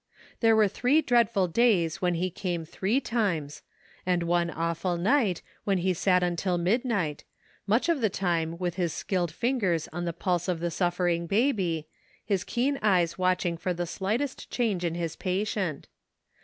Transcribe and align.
There 0.39 0.55
were 0.55 0.67
three 0.67 1.03
dreadful 1.03 1.47
days 1.47 2.01
when 2.01 2.15
he 2.15 2.31
came 2.31 2.65
three 2.65 2.99
times, 2.99 3.61
and 4.03 4.23
one 4.23 4.49
awful 4.49 4.97
night 4.97 5.43
when 5.63 5.77
he 5.77 5.93
sat 5.93 6.23
until 6.23 6.57
midnight, 6.57 7.23
much 7.67 7.87
of 7.87 8.01
the 8.01 8.09
time 8.09 8.57
with 8.57 8.77
his 8.77 8.93
skilled 8.93 9.31
lingers 9.43 9.87
on 9.93 10.05
the 10.05 10.11
pulse 10.13 10.47
of 10.47 10.59
the 10.59 10.71
suffering 10.71 11.27
baby, 11.27 11.87
his 12.25 12.43
keen 12.43 12.79
eyes 12.81 13.19
watch 13.19 13.45
ing 13.45 13.57
for 13.57 13.75
the 13.75 13.85
slightest 13.85 14.49
change 14.49 14.83
in 14.83 14.95
his 14.95 15.15
patient. 15.15 15.87